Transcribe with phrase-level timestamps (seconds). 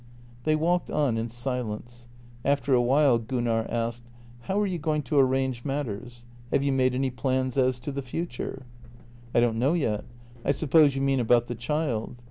[0.45, 2.07] They walked on in silence.
[2.43, 4.03] After a while Gunnar asked:
[4.39, 6.23] "How are you going to arrange matters?
[6.51, 8.63] Have you made any plans as to the future?
[9.35, 10.03] ""I don't know yet.
[10.43, 12.15] I suppose you mean about the child?